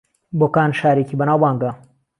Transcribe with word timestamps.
بۆکان 0.39 0.69
شارێکی 0.79 1.15
بەناوبانگە 1.19 1.71